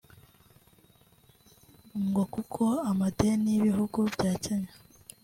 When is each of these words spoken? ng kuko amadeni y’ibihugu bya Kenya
ng 2.09 2.17
kuko 2.33 2.63
amadeni 2.91 3.47
y’ibihugu 3.53 3.99
bya 4.13 4.31
Kenya 4.43 4.73